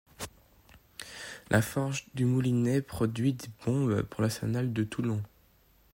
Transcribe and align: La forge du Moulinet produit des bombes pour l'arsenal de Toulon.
La 1.51 1.61
forge 1.61 2.07
du 2.15 2.25
Moulinet 2.25 2.81
produit 2.81 3.33
des 3.33 3.47
bombes 3.63 4.01
pour 4.01 4.23
l'arsenal 4.23 4.73
de 4.73 4.83
Toulon. 4.83 5.21